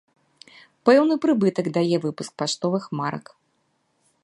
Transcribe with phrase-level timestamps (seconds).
[0.89, 3.25] Пэўны прыбытак дае выпуск паштовых марак.